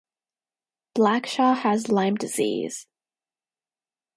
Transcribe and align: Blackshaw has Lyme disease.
Blackshaw 0.97 1.55
has 1.57 1.89
Lyme 1.89 2.15
disease. 2.15 2.87